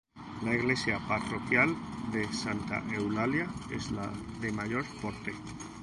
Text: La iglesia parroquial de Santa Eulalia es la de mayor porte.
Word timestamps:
La 0.43 0.55
iglesia 0.55 0.99
parroquial 1.07 1.77
de 2.11 2.27
Santa 2.33 2.81
Eulalia 2.91 3.47
es 3.69 3.91
la 3.91 4.11
de 4.41 4.51
mayor 4.51 4.83
porte. 4.99 5.31